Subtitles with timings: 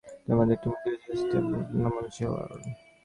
[0.25, 2.49] তার মধ্যে একটি মূর্তি হচ্ছে ষ্ট্রাসবুর্গ নামক জেলার।